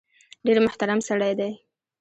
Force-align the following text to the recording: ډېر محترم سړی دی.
ډېر 0.45 0.57
محترم 0.65 0.99
سړی 1.07 1.31
دی. 1.39 1.51